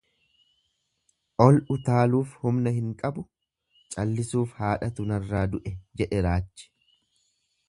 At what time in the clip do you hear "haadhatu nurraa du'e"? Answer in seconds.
4.63-5.79